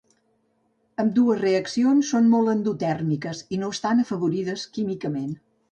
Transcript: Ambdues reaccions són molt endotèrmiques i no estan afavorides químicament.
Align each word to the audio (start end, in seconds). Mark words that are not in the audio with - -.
Ambdues 1.03 1.37
reaccions 1.43 2.09
són 2.15 2.33
molt 2.33 2.55
endotèrmiques 2.57 3.47
i 3.55 3.61
no 3.65 3.73
estan 3.79 4.07
afavorides 4.07 4.67
químicament. 4.79 5.35